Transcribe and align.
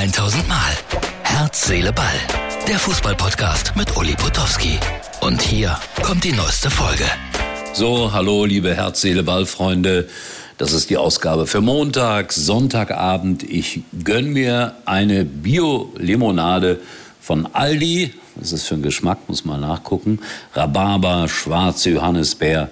1000 0.00 0.48
Mal. 0.48 0.56
Herz, 1.24 1.66
Seele, 1.66 1.92
Ball. 1.92 2.06
Der 2.66 2.78
Fußballpodcast 2.78 3.76
mit 3.76 3.98
Uli 3.98 4.14
Potowski. 4.14 4.78
Und 5.20 5.42
hier 5.42 5.78
kommt 6.02 6.24
die 6.24 6.32
neueste 6.32 6.70
Folge. 6.70 7.04
So, 7.74 8.10
hallo, 8.10 8.46
liebe 8.46 8.74
Herz, 8.74 9.02
Seele, 9.02 9.22
Ball, 9.22 9.44
Freunde. 9.44 10.08
Das 10.56 10.72
ist 10.72 10.88
die 10.88 10.96
Ausgabe 10.96 11.46
für 11.46 11.60
Montag, 11.60 12.32
Sonntagabend. 12.32 13.42
Ich 13.42 13.82
gönn 14.02 14.32
mir 14.32 14.72
eine 14.86 15.26
Bio-Limonade 15.26 16.80
von 17.20 17.46
Aldi. 17.52 18.14
Was 18.36 18.44
ist 18.44 18.52
das 18.54 18.68
für 18.68 18.76
ein 18.76 18.82
Geschmack? 18.82 19.18
Muss 19.28 19.44
man 19.44 19.60
nachgucken. 19.60 20.20
Rhabarber, 20.54 21.28
schwarze 21.28 21.90
Johannisbeer 21.90 22.70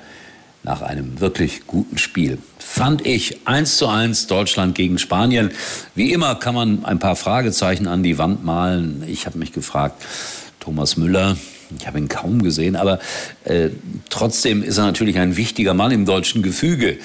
nach 0.69 0.83
einem 0.83 1.19
wirklich 1.19 1.67
guten 1.67 1.97
Spiel. 1.97 2.37
Fand 2.59 3.07
ich 3.07 3.39
1 3.47 3.79
zu 3.79 3.89
1 3.89 4.27
Deutschland 4.27 4.75
gegen 4.75 4.99
Spanien. 4.99 5.51
Wie 5.95 6.13
immer 6.13 6.35
kann 6.35 6.55
man 6.55 6.85
ein 6.85 6.99
paar 6.99 7.17
Fragezeichen 7.17 7.87
an 7.87 8.03
die 8.03 8.19
Wand 8.19 8.45
malen. 8.45 9.03
Ich 9.09 9.25
habe 9.25 9.39
mich 9.39 9.55
gefragt, 9.55 10.05
Thomas 10.61 10.99
Müller, 10.99 11.39
ich 11.79 11.87
habe 11.87 11.99
ihn 11.99 12.09
kaum 12.09 12.43
gesehen, 12.43 12.77
aber 12.77 12.99
äh, 13.45 13.71
trotzdem 14.11 14.63
ist 14.63 14.77
er 14.77 14.85
natürlich 14.85 15.19
ein 15.19 15.39
wichtiger 15.39 15.73
Mann 15.73 15.91
im 15.91 16.05
deutschen 16.05 16.43
Gefüge. 16.43 16.99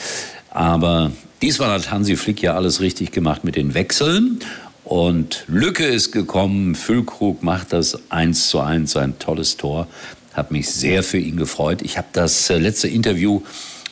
Aber 0.49 1.13
diesmal 1.41 1.69
hat 1.69 1.89
Hansi 1.89 2.17
Flick 2.17 2.41
ja 2.41 2.55
alles 2.55 2.81
richtig 2.81 3.11
gemacht 3.11 3.45
mit 3.45 3.55
den 3.55 3.75
Wechseln. 3.75 4.39
Und 4.83 5.45
Lücke 5.47 5.85
ist 5.85 6.11
gekommen, 6.11 6.75
Füllkrug 6.75 7.43
macht 7.43 7.71
das 7.71 8.11
1 8.11 8.49
zu 8.49 8.59
1, 8.59 8.97
ein 8.97 9.17
tolles 9.19 9.55
Tor. 9.55 9.87
Hat 10.33 10.51
mich 10.51 10.69
sehr 10.69 11.03
für 11.03 11.17
ihn 11.17 11.37
gefreut. 11.37 11.81
Ich 11.81 11.97
habe 11.97 12.07
das 12.13 12.49
äh, 12.49 12.57
letzte 12.57 12.87
Interview 12.87 13.41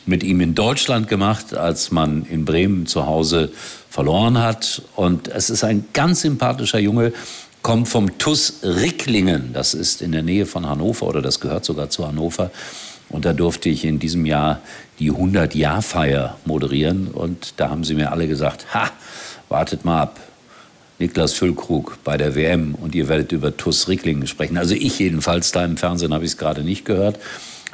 mit 0.06 0.22
ihm 0.22 0.40
in 0.40 0.54
Deutschland 0.54 1.08
gemacht, 1.08 1.54
als 1.54 1.90
man 1.92 2.24
in 2.24 2.44
Bremen 2.44 2.86
zu 2.86 3.06
Hause 3.06 3.52
verloren 3.88 4.38
hat. 4.38 4.82
Und 4.96 5.28
es 5.28 5.50
ist 5.50 5.64
ein 5.64 5.84
ganz 5.92 6.22
sympathischer 6.22 6.78
Junge, 6.78 7.12
kommt 7.62 7.88
vom 7.88 8.18
TUS 8.18 8.60
Ricklingen. 8.62 9.52
Das 9.52 9.74
ist 9.74 10.02
in 10.02 10.12
der 10.12 10.22
Nähe 10.22 10.46
von 10.46 10.68
Hannover 10.68 11.06
oder 11.06 11.22
das 11.22 11.40
gehört 11.40 11.64
sogar 11.64 11.90
zu 11.90 12.06
Hannover. 12.06 12.50
Und 13.08 13.24
da 13.24 13.32
durfte 13.32 13.68
ich 13.68 13.84
in 13.84 13.98
diesem 13.98 14.26
Jahr 14.26 14.60
die 14.98 15.12
100-Jahr-Feier 15.12 16.38
moderieren. 16.44 17.08
Und 17.08 17.54
da 17.58 17.70
haben 17.70 17.84
sie 17.84 17.94
mir 17.94 18.10
alle 18.10 18.26
gesagt, 18.26 18.74
ha, 18.74 18.90
wartet 19.48 19.84
mal 19.84 20.02
ab. 20.02 20.20
Niklas 20.98 21.32
Füllkrug 21.32 21.98
bei 22.04 22.16
der 22.16 22.34
WM 22.34 22.74
und 22.74 22.94
ihr 22.94 23.08
werdet 23.08 23.32
über 23.32 23.56
TUS 23.56 23.88
Ricklingen 23.88 24.26
sprechen. 24.26 24.56
Also 24.56 24.74
ich 24.74 24.98
jedenfalls, 24.98 25.52
da 25.52 25.64
im 25.64 25.76
Fernsehen 25.76 26.14
habe 26.14 26.24
ich 26.24 26.32
es 26.32 26.38
gerade 26.38 26.62
nicht 26.62 26.84
gehört. 26.84 27.18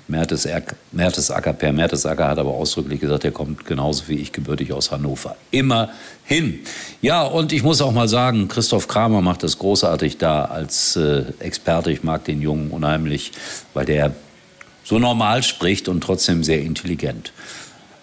Mertesacker, 0.08 1.52
Per 1.52 1.72
Mertesacker 1.72 2.28
hat 2.28 2.38
aber 2.38 2.52
ausdrücklich 2.52 2.98
gesagt, 3.00 3.26
er 3.26 3.30
kommt 3.30 3.66
genauso 3.66 4.08
wie 4.08 4.14
ich 4.14 4.32
gebürtig 4.32 4.72
aus 4.72 4.90
Hannover. 4.90 5.36
Immerhin. 5.50 6.60
Ja, 7.02 7.24
und 7.24 7.52
ich 7.52 7.62
muss 7.62 7.82
auch 7.82 7.92
mal 7.92 8.08
sagen, 8.08 8.48
Christoph 8.48 8.88
Kramer 8.88 9.20
macht 9.20 9.42
das 9.42 9.58
großartig 9.58 10.16
da 10.16 10.46
als 10.46 10.96
äh, 10.96 11.24
Experte. 11.40 11.92
Ich 11.92 12.02
mag 12.02 12.24
den 12.24 12.40
Jungen 12.40 12.70
unheimlich, 12.70 13.32
weil 13.74 13.84
der 13.84 14.14
so 14.82 14.98
normal 14.98 15.42
spricht 15.42 15.88
und 15.88 16.00
trotzdem 16.00 16.42
sehr 16.42 16.62
intelligent. 16.62 17.32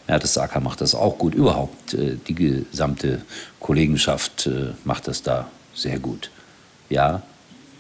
Mertesacker 0.07 0.59
macht 0.59 0.81
das 0.81 0.95
auch 0.95 1.17
gut. 1.17 1.33
Überhaupt, 1.33 1.93
äh, 1.93 2.17
die 2.27 2.35
gesamte 2.35 3.21
Kollegenschaft 3.59 4.47
äh, 4.47 4.73
macht 4.83 5.07
das 5.07 5.23
da 5.23 5.49
sehr 5.73 5.99
gut. 5.99 6.29
Ja, 6.89 7.23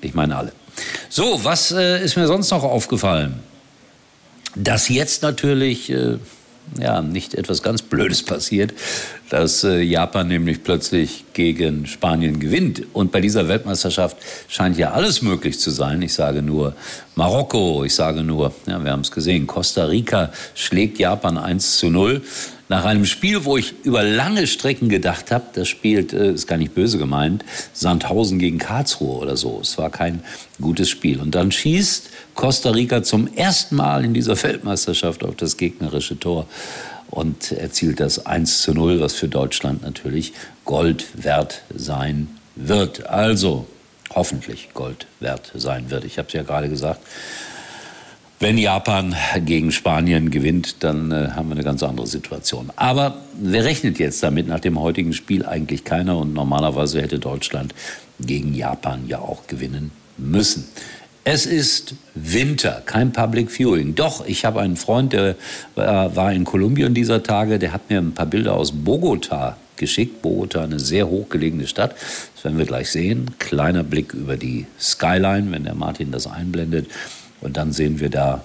ich 0.01 0.13
meine 0.13 0.35
alle. 0.35 0.51
So, 1.09 1.43
was 1.43 1.71
äh, 1.71 2.03
ist 2.03 2.17
mir 2.17 2.27
sonst 2.27 2.51
noch 2.51 2.63
aufgefallen? 2.63 3.39
Dass 4.55 4.89
jetzt 4.89 5.21
natürlich 5.21 5.89
äh, 5.89 6.17
ja, 6.79 7.01
nicht 7.01 7.33
etwas 7.35 7.61
ganz 7.61 7.81
Blödes 7.81 8.23
passiert, 8.23 8.73
dass 9.29 9.63
äh, 9.63 9.81
Japan 9.81 10.27
nämlich 10.27 10.63
plötzlich 10.63 11.25
gegen 11.33 11.85
Spanien 11.85 12.39
gewinnt. 12.39 12.83
Und 12.93 13.11
bei 13.11 13.21
dieser 13.21 13.47
Weltmeisterschaft 13.47 14.17
scheint 14.47 14.77
ja 14.77 14.91
alles 14.91 15.21
möglich 15.21 15.59
zu 15.59 15.71
sein. 15.71 16.01
Ich 16.01 16.13
sage 16.13 16.41
nur 16.41 16.75
Marokko, 17.15 17.83
ich 17.83 17.95
sage 17.95 18.23
nur, 18.23 18.53
ja, 18.67 18.83
wir 18.83 18.91
haben 18.91 19.01
es 19.01 19.11
gesehen, 19.11 19.47
Costa 19.47 19.85
Rica 19.85 20.31
schlägt 20.53 20.99
Japan 20.99 21.37
1 21.37 21.77
zu 21.79 21.89
0 21.89 22.21
nach 22.67 22.83
einem 22.83 23.05
Spiel, 23.05 23.45
wo 23.45 23.57
ich 23.57 23.75
über 23.83 24.03
lange 24.03 24.47
Strecken 24.47 24.89
gedacht 24.89 25.31
habe, 25.31 25.45
das 25.53 25.67
spielt, 25.67 26.13
äh, 26.13 26.31
ist 26.31 26.47
gar 26.47 26.57
nicht 26.57 26.73
böse 26.73 26.97
gemeint, 26.97 27.45
Sandhausen 27.73 28.39
gegen 28.39 28.57
Karlsruhe 28.57 29.19
oder 29.19 29.37
so. 29.37 29.59
Es 29.61 29.77
war 29.77 29.89
kein 29.91 30.23
gutes 30.59 30.89
Spiel. 30.89 31.19
Und 31.19 31.35
dann 31.35 31.51
schießt 31.51 32.09
Costa 32.33 32.71
Rica 32.71 33.03
zum 33.03 33.31
ersten 33.35 33.75
Mal 33.75 34.03
in 34.03 34.13
dieser 34.13 34.41
Weltmeisterschaft 34.41 35.23
auf 35.23 35.35
das 35.35 35.57
gegnerische 35.57 36.19
Tor 36.19 36.47
und 37.09 37.51
erzielt 37.51 37.99
das 37.99 38.25
1 38.25 38.61
zu 38.61 38.73
0, 38.73 38.99
was 38.99 39.13
für 39.13 39.27
Deutschland 39.27 39.83
natürlich 39.83 40.33
Gold 40.65 41.05
wert 41.13 41.61
sein 41.73 42.27
wird. 42.55 43.07
Also 43.07 43.67
hoffentlich 44.13 44.69
Gold 44.73 45.07
wert 45.19 45.51
sein 45.55 45.89
wird. 45.89 46.05
Ich 46.05 46.17
habe 46.17 46.27
es 46.27 46.33
ja 46.33 46.43
gerade 46.43 46.69
gesagt. 46.69 47.01
Wenn 48.39 48.57
Japan 48.57 49.15
gegen 49.45 49.71
Spanien 49.71 50.29
gewinnt, 50.29 50.83
dann 50.83 51.11
äh, 51.11 51.29
haben 51.35 51.47
wir 51.47 51.55
eine 51.55 51.63
ganz 51.63 51.81
andere 51.83 52.05
Situation. 52.05 52.69
Aber 52.75 53.21
wer 53.39 53.63
rechnet 53.63 53.97
jetzt 53.97 54.21
damit? 54.23 54.47
Nach 54.47 54.59
dem 54.59 54.79
heutigen 54.79 55.13
Spiel 55.13 55.45
eigentlich 55.45 55.85
keiner. 55.85 56.17
Und 56.17 56.33
normalerweise 56.33 57.01
hätte 57.01 57.17
Deutschland 57.17 57.73
gegen 58.19 58.53
Japan 58.53 59.07
ja 59.07 59.19
auch 59.19 59.47
gewinnen 59.47 59.91
müssen. 60.17 60.67
Es 61.27 61.47
ist 61.47 61.95
Winter, 62.13 62.83
kein 62.85 63.11
Public 63.11 63.49
Viewing. 63.49 63.95
Doch, 63.95 64.27
ich 64.27 64.45
habe 64.45 64.61
einen 64.61 64.75
Freund, 64.75 65.11
der 65.11 65.35
war 65.73 66.31
in 66.31 66.43
Kolumbien 66.43 66.93
dieser 66.93 67.23
Tage, 67.23 67.57
der 67.57 67.73
hat 67.73 67.89
mir 67.89 67.97
ein 67.97 68.13
paar 68.13 68.27
Bilder 68.27 68.53
aus 68.53 68.71
Bogota 68.71 69.57
geschickt. 69.75 70.21
Bogota, 70.21 70.63
eine 70.63 70.79
sehr 70.79 71.09
hochgelegene 71.09 71.65
Stadt. 71.65 71.95
Das 72.35 72.43
werden 72.43 72.59
wir 72.59 72.67
gleich 72.67 72.91
sehen. 72.91 73.31
Kleiner 73.39 73.83
Blick 73.83 74.13
über 74.13 74.37
die 74.37 74.67
Skyline, 74.79 75.51
wenn 75.51 75.63
der 75.63 75.73
Martin 75.73 76.11
das 76.11 76.27
einblendet. 76.27 76.89
Und 77.41 77.57
dann 77.57 77.73
sehen 77.73 77.99
wir 77.99 78.09
da 78.09 78.43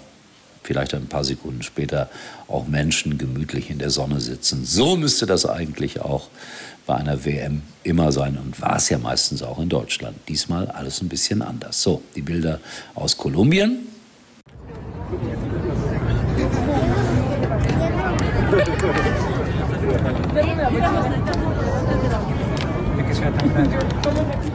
vielleicht 0.71 0.95
ein 0.95 1.09
paar 1.09 1.25
Sekunden 1.25 1.65
später 1.65 2.09
auch 2.47 2.69
Menschen 2.69 3.19
gemütlich 3.19 3.71
in 3.71 3.81
der 3.81 3.91
Sonne 3.91 4.21
sitzen. 4.21 4.65
So 4.65 4.97
müsste 4.97 5.27
das 5.27 5.45
eigentlich 5.45 6.01
auch 6.01 6.29
bei 6.87 6.95
einer 6.95 7.25
WM 7.25 7.63
immer 7.83 8.13
sein 8.13 8.39
und 8.39 8.63
war 8.63 8.77
es 8.77 8.89
ja 8.89 8.99
meistens 8.99 9.43
auch 9.43 9.59
in 9.59 9.69
Deutschland. 9.69 10.17
Diesmal 10.29 10.69
alles 10.69 11.03
ein 11.03 11.09
bisschen 11.09 11.43
anders. 11.43 11.83
So, 11.83 12.03
die 12.15 12.23
Bilder 12.23 12.61
aus 12.95 13.17
Kolumbien. 13.17 13.81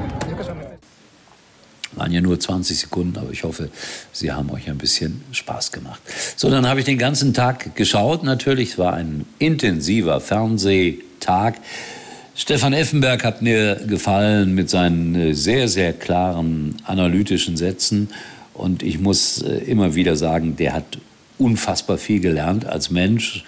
Waren 1.96 2.12
ja 2.12 2.22
nur 2.22 2.40
20 2.40 2.78
Sekunden, 2.78 3.18
aber 3.18 3.32
ich 3.32 3.44
hoffe, 3.44 3.70
Sie 4.12 4.32
haben 4.32 4.50
euch 4.52 4.70
ein 4.70 4.78
bisschen 4.78 5.22
Spaß 5.32 5.72
gemacht. 5.72 6.02
So, 6.36 6.50
dann 6.50 6.68
habe 6.68 6.80
ich 6.80 6.86
den 6.86 6.98
ganzen 6.98 7.34
Tag 7.34 7.76
geschaut. 7.76 8.24
Natürlich, 8.24 8.72
es 8.72 8.78
war 8.78 8.94
ein 8.94 9.26
intensiver 9.40 10.20
Fernsehtag. 10.20 11.56
Stefan 12.36 12.74
Effenberg 12.74 13.24
hat 13.24 13.42
mir 13.42 13.76
gefallen 13.88 14.56
mit 14.56 14.70
seinen 14.70 15.16
äh, 15.16 15.34
sehr, 15.34 15.70
sehr 15.70 15.94
klaren 15.94 16.76
analytischen 16.84 17.56
Sätzen. 17.56 18.10
Und 18.54 18.84
ich 18.84 19.00
muss 19.00 19.42
äh, 19.42 19.58
immer 19.60 19.96
wieder 19.96 20.18
sagen, 20.18 20.58
der 20.58 20.74
hat 20.74 20.98
unfassbar 21.38 21.98
viel 21.98 22.20
gelernt 22.20 22.66
als 22.66 22.90
Mensch 22.90 23.46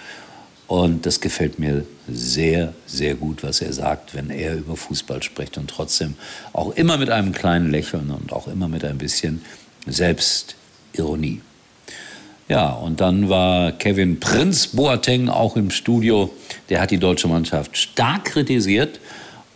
und 0.68 1.06
das 1.06 1.20
gefällt 1.20 1.58
mir 1.58 1.84
sehr, 2.06 2.74
sehr 2.86 3.14
gut, 3.14 3.42
was 3.42 3.62
er 3.62 3.72
sagt, 3.72 4.14
wenn 4.14 4.28
er 4.28 4.54
über 4.54 4.76
Fußball 4.76 5.22
spricht 5.22 5.56
und 5.56 5.70
trotzdem 5.70 6.14
auch 6.52 6.76
immer 6.76 6.98
mit 6.98 7.08
einem 7.10 7.32
kleinen 7.32 7.70
Lächeln 7.70 8.10
und 8.10 8.32
auch 8.34 8.46
immer 8.46 8.68
mit 8.68 8.84
ein 8.84 8.98
bisschen 8.98 9.40
Selbstironie. 9.86 11.40
Ja, 12.48 12.70
und 12.70 13.00
dann 13.00 13.30
war 13.30 13.72
Kevin 13.72 14.20
Prinz 14.20 14.66
Boateng 14.68 15.30
auch 15.30 15.56
im 15.56 15.70
Studio. 15.70 16.30
Der 16.68 16.82
hat 16.82 16.90
die 16.90 16.98
deutsche 16.98 17.28
Mannschaft 17.28 17.76
stark 17.76 18.26
kritisiert, 18.26 19.00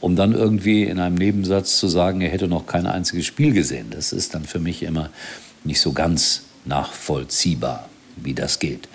um 0.00 0.16
dann 0.16 0.32
irgendwie 0.32 0.84
in 0.84 0.98
einem 0.98 1.16
Nebensatz 1.16 1.78
zu 1.78 1.88
sagen, 1.88 2.22
er 2.22 2.30
hätte 2.30 2.48
noch 2.48 2.66
kein 2.66 2.86
einziges 2.86 3.26
Spiel 3.26 3.52
gesehen. 3.52 3.88
Das 3.90 4.14
ist 4.14 4.34
dann 4.34 4.44
für 4.44 4.58
mich 4.58 4.82
immer 4.82 5.10
nicht 5.62 5.80
so 5.80 5.92
ganz 5.92 6.44
nachvollziehbar, 6.64 7.88
wie 8.16 8.34
das 8.34 8.58
geht. 8.58 8.88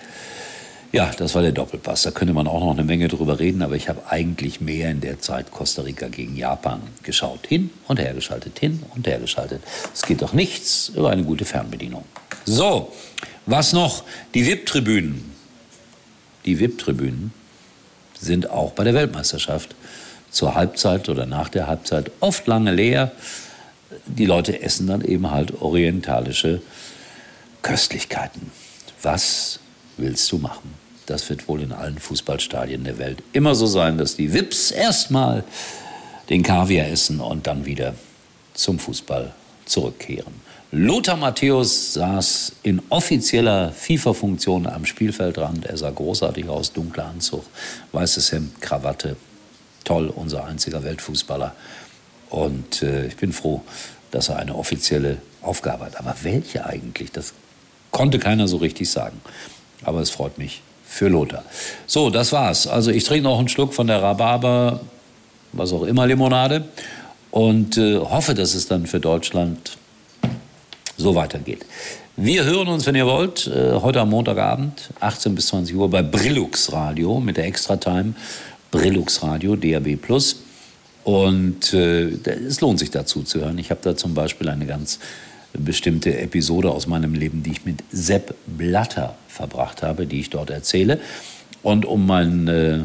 Ja, 0.93 1.11
das 1.17 1.35
war 1.35 1.41
der 1.41 1.51
Doppelpass. 1.51 2.03
Da 2.03 2.11
könnte 2.11 2.33
man 2.33 2.47
auch 2.47 2.61
noch 2.61 2.71
eine 2.71 2.83
Menge 2.83 3.09
drüber 3.09 3.39
reden, 3.39 3.61
aber 3.61 3.75
ich 3.75 3.89
habe 3.89 4.01
eigentlich 4.09 4.61
mehr 4.61 4.89
in 4.89 5.01
der 5.01 5.19
Zeit 5.19 5.51
Costa 5.51 5.81
Rica 5.81 6.07
gegen 6.07 6.37
Japan 6.37 6.81
geschaut. 7.03 7.45
Hin 7.47 7.71
und 7.87 7.99
her 7.99 8.13
geschaltet, 8.13 8.57
hin 8.59 8.83
und 8.95 9.05
her 9.05 9.19
geschaltet. 9.19 9.61
Es 9.93 10.03
geht 10.03 10.21
doch 10.21 10.31
nichts 10.31 10.89
über 10.95 11.09
eine 11.09 11.23
gute 11.23 11.43
Fernbedienung. 11.43 12.05
So, 12.45 12.93
was 13.45 13.73
noch? 13.73 14.03
Die 14.33 14.45
VIP-Tribünen. 14.45 15.31
Die 16.45 16.57
VIP-Tribünen 16.59 17.33
sind 18.17 18.49
auch 18.49 18.71
bei 18.71 18.85
der 18.85 18.93
Weltmeisterschaft 18.93 19.75
zur 20.31 20.55
Halbzeit 20.55 21.09
oder 21.09 21.25
nach 21.25 21.49
der 21.49 21.67
Halbzeit 21.67 22.11
oft 22.21 22.47
lange 22.47 22.71
leer. 22.71 23.11
Die 24.05 24.25
Leute 24.25 24.61
essen 24.61 24.87
dann 24.87 25.01
eben 25.01 25.31
halt 25.31 25.61
orientalische 25.61 26.61
Köstlichkeiten. 27.61 28.51
Was 29.01 29.59
willst 29.97 30.31
du 30.31 30.37
machen? 30.37 30.73
Das 31.05 31.29
wird 31.29 31.47
wohl 31.47 31.61
in 31.61 31.71
allen 31.71 31.99
Fußballstadien 31.99 32.83
der 32.83 32.97
Welt 32.97 33.23
immer 33.33 33.55
so 33.55 33.65
sein, 33.65 33.97
dass 33.97 34.15
die 34.15 34.33
Wips 34.33 34.71
erstmal 34.71 35.43
den 36.29 36.43
Kaviar 36.43 36.87
essen 36.87 37.21
und 37.21 37.47
dann 37.47 37.65
wieder 37.65 37.95
zum 38.53 38.79
Fußball 38.79 39.33
zurückkehren. 39.65 40.47
Lothar 40.71 41.15
Matthäus 41.15 41.93
saß 41.93 42.51
in 42.63 42.81
offizieller 42.89 43.71
FIFA-Funktion 43.71 44.67
am 44.67 44.85
Spielfeldrand. 44.85 45.65
Er 45.65 45.77
sah 45.77 45.91
großartig 45.91 46.49
aus, 46.49 46.73
dunkler 46.73 47.05
Anzug, 47.05 47.45
weißes 47.93 48.33
Hemd, 48.33 48.61
Krawatte. 48.61 49.15
Toll, 49.85 50.09
unser 50.13 50.45
einziger 50.45 50.83
Weltfußballer. 50.83 51.55
Und 52.29 52.81
äh, 52.81 53.07
ich 53.07 53.15
bin 53.15 53.31
froh, 53.31 53.61
dass 54.11 54.27
er 54.27 54.39
eine 54.39 54.55
offizielle 54.55 55.19
Aufgabe 55.41 55.85
hat. 55.85 55.97
Aber 55.97 56.13
welche 56.23 56.65
eigentlich? 56.65 57.13
Das 57.13 57.33
konnte 57.91 58.19
keiner 58.19 58.49
so 58.49 58.57
richtig 58.57 58.89
sagen. 58.89 59.21
Aber 59.83 60.01
es 60.01 60.09
freut 60.09 60.37
mich 60.37 60.61
für 60.85 61.09
Lothar. 61.09 61.43
So, 61.85 62.09
das 62.09 62.31
war's. 62.31 62.67
Also 62.67 62.91
ich 62.91 63.03
trinke 63.03 63.23
noch 63.23 63.39
einen 63.39 63.49
Schluck 63.49 63.73
von 63.73 63.87
der 63.87 64.01
Rhabarber, 64.01 64.79
was 65.53 65.73
auch 65.73 65.83
immer, 65.83 66.07
Limonade 66.07 66.65
und 67.31 67.77
äh, 67.77 67.97
hoffe, 67.97 68.33
dass 68.33 68.55
es 68.55 68.67
dann 68.67 68.87
für 68.87 68.99
Deutschland 68.99 69.77
so 70.97 71.15
weitergeht. 71.15 71.65
Wir 72.15 72.45
hören 72.45 72.67
uns, 72.67 72.85
wenn 72.87 72.95
ihr 72.95 73.05
wollt, 73.05 73.45
äh, 73.47 73.73
heute 73.73 74.01
am 74.01 74.09
Montagabend, 74.09 74.89
18 74.99 75.35
bis 75.35 75.47
20 75.47 75.75
Uhr 75.75 75.89
bei 75.89 76.01
Brillux 76.01 76.71
Radio 76.71 77.19
mit 77.19 77.37
der 77.37 77.45
Extra-Time. 77.45 78.15
Brillux 78.71 79.21
Radio, 79.21 79.55
DAB 79.55 79.95
Plus. 79.97 80.37
Und 81.03 81.73
äh, 81.73 82.07
es 82.25 82.59
lohnt 82.59 82.79
sich 82.79 82.91
dazu 82.91 83.23
zu 83.23 83.39
hören. 83.39 83.57
Ich 83.59 83.69
habe 83.69 83.81
da 83.83 83.95
zum 83.95 84.13
Beispiel 84.13 84.49
eine 84.49 84.65
ganz 84.65 84.99
bestimmte 85.53 86.17
Episode 86.17 86.69
aus 86.69 86.87
meinem 86.87 87.13
Leben, 87.13 87.43
die 87.43 87.51
ich 87.51 87.65
mit 87.65 87.83
Sepp 87.91 88.35
Blatter 88.45 89.15
verbracht 89.27 89.83
habe, 89.83 90.05
die 90.05 90.19
ich 90.19 90.29
dort 90.29 90.49
erzähle. 90.49 90.99
Und 91.63 91.85
um 91.85 92.05
meinen 92.05 92.47
äh, 92.47 92.79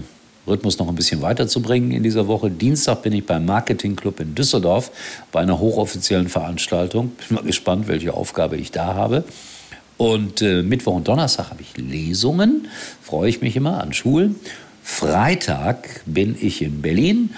Rhythmus 0.47 0.79
noch 0.79 0.89
ein 0.89 0.95
bisschen 0.95 1.23
weiterzubringen 1.23 1.93
in 1.93 2.03
dieser 2.03 2.27
Woche, 2.27 2.51
Dienstag 2.51 3.03
bin 3.03 3.13
ich 3.13 3.25
beim 3.27 3.45
Marketing 3.45 3.95
Club 3.97 4.21
in 4.21 4.35
Düsseldorf 4.35 4.91
bei 5.31 5.41
einer 5.41 5.59
hochoffiziellen 5.59 6.29
Veranstaltung. 6.29 7.13
Bin 7.29 7.37
mal 7.37 7.45
gespannt, 7.45 7.89
welche 7.89 8.15
Aufgabe 8.15 8.57
ich 8.57 8.71
da 8.71 8.95
habe. 8.95 9.25
Und 9.99 10.43
äh, 10.43 10.63
Mittwoch 10.63 10.97
und 10.97 11.07
Donnerstag 11.07 11.51
habe 11.51 11.63
ich 11.63 11.77
Lesungen, 11.77 12.69
freue 13.03 13.29
ich 13.29 13.41
mich 13.41 13.55
immer 13.55 13.81
an 13.81 13.93
Schulen. 13.93 14.37
Freitag 14.83 16.03
bin 16.07 16.37
ich 16.41 16.61
in 16.61 16.83
Berlin 16.83 17.31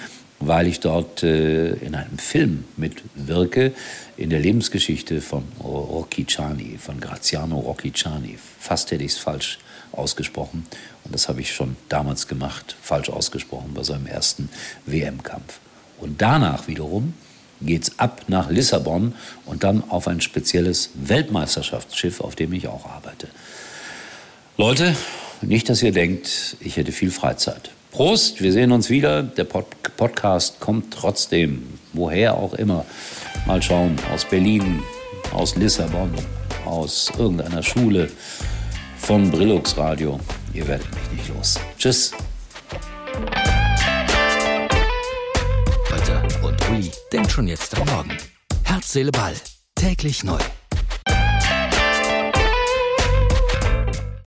weil 0.46 0.67
ich 0.67 0.81
dort 0.81 1.23
äh, 1.23 1.73
in 1.75 1.94
einem 1.94 2.19
Film 2.19 2.64
mitwirke, 2.76 3.73
in 4.17 4.31
der 4.31 4.41
Lebensgeschichte 4.41 5.20
von 5.20 5.44
Rocchiciani, 5.62 6.79
von 6.79 7.00
Graziano 7.00 7.58
Rocchiciani. 7.58 8.38
Fast 8.58 8.91
hätte 8.91 9.05
ich 9.05 9.12
es 9.12 9.19
falsch 9.19 9.58
ausgesprochen. 9.93 10.67
Und 11.05 11.14
das 11.14 11.29
habe 11.29 11.41
ich 11.41 11.52
schon 11.52 11.76
damals 11.88 12.29
gemacht, 12.29 12.76
falsch 12.82 13.11
ausgesprochen 13.11 13.73
bei 13.75 13.82
seinem 13.82 14.06
ersten 14.06 14.49
WM-Kampf. 14.87 15.58
Und 15.99 16.20
danach 16.20 16.69
wiederum 16.69 17.14
geht 17.61 17.85
es 17.85 17.99
ab 17.99 18.23
nach 18.29 18.50
Lissabon 18.50 19.14
und 19.46 19.64
dann 19.64 19.88
auf 19.88 20.08
ein 20.08 20.20
spezielles 20.20 20.91
Weltmeisterschaftsschiff, 20.94 22.20
auf 22.20 22.35
dem 22.35 22.52
ich 22.52 22.69
auch 22.69 22.87
arbeite. 22.87 23.29
Leute, 24.56 24.94
nicht, 25.41 25.69
dass 25.69 25.82
ihr 25.82 25.93
denkt, 25.93 26.56
ich 26.61 26.76
hätte 26.76 26.93
viel 26.93 27.11
Freizeit. 27.11 27.70
Prost, 27.94 28.43
wir 28.43 28.52
sehen 28.52 28.73
uns 28.73 28.91
wieder. 28.91 29.23
Der 29.23 29.44
Pod 29.44 29.67
Podcast 29.96 30.58
kommt 30.58 30.93
trotzdem, 30.93 31.79
woher 31.93 32.37
auch 32.37 32.52
immer. 32.55 32.85
Mal 33.46 33.62
schauen, 33.62 33.96
aus 34.12 34.25
Berlin, 34.25 34.82
aus 35.32 35.55
Lissabon, 35.55 36.12
aus 36.64 37.12
irgendeiner 37.17 37.62
Schule, 37.62 38.11
von 38.99 39.31
Brillux 39.31 39.76
Radio. 39.76 40.19
Ihr 40.52 40.67
werdet 40.67 40.88
mich 40.93 41.20
nicht 41.20 41.29
los. 41.37 41.55
Tschüss. 41.79 42.11
Heute 45.93 46.23
und 46.44 46.70
Uli 46.70 46.91
denkt 47.12 47.31
schon 47.31 47.46
jetzt 47.46 47.79
am 47.79 47.87
Morgen. 47.87 48.19
Herz, 48.64 48.93
Seele, 48.93 49.12
Ball. 49.12 49.35
Täglich 49.76 50.25
neu. 50.25 50.41